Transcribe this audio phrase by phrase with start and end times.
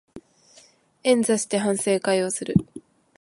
[1.03, 2.55] 円座して反省会をする